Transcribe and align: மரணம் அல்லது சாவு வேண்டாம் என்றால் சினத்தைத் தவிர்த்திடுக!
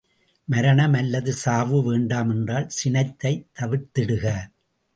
மரணம் 0.47 0.93
அல்லது 0.93 1.33
சாவு 1.33 1.83
வேண்டாம் 1.83 2.29
என்றால் 2.29 2.67
சினத்தைத் 2.69 3.47
தவிர்த்திடுக! 3.59 4.25